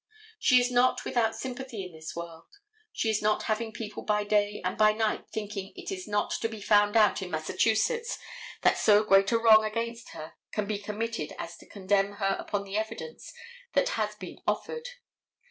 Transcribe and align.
She 0.39 0.59
is 0.59 0.71
not 0.71 1.05
without 1.05 1.35
sympathy 1.35 1.85
in 1.85 1.91
this 1.93 2.15
world. 2.15 2.57
She 2.91 3.11
is 3.11 3.21
not 3.21 3.43
having 3.43 3.71
people 3.71 4.01
by 4.01 4.23
day 4.23 4.59
and 4.65 4.75
by 4.75 4.93
night 4.93 5.29
thinking 5.31 5.73
it 5.75 5.91
is 5.91 6.07
not 6.07 6.31
to 6.41 6.49
be 6.49 6.59
found 6.59 6.97
out 6.97 7.21
in 7.21 7.29
Massachusetts 7.29 8.17
that 8.63 8.79
so 8.79 9.03
great 9.03 9.31
a 9.31 9.37
wrong 9.37 9.63
against 9.63 10.09
her 10.13 10.33
can 10.51 10.65
be 10.65 10.79
committed 10.79 11.35
as 11.37 11.55
to 11.57 11.69
condemn 11.69 12.13
her 12.13 12.35
upon 12.39 12.63
the 12.63 12.77
evidence 12.77 13.31
that 13.73 13.89
has 13.89 14.15
been 14.15 14.39
offered. 14.47 14.87